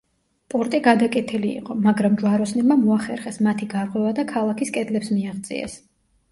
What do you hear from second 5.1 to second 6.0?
მიაღწიეს.